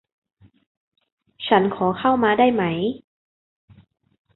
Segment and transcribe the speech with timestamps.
[1.47, 2.63] ฉันขอเข้ามาได้ไหม